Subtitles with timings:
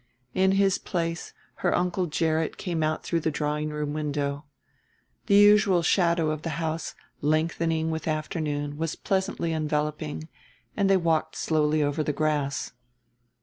[0.33, 4.45] In his place her Uncle Gerrit came out through the drawing room window.
[5.27, 10.27] The usual shadow of the house, lengthening with afternoon, was pleasantly enveloping,
[10.75, 12.71] and they walked slowly over the grass.